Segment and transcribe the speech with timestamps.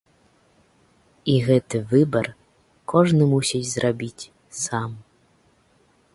[1.33, 2.27] І гэты выбар
[2.95, 4.29] кожны мусіць зрабіць
[4.65, 4.99] сам.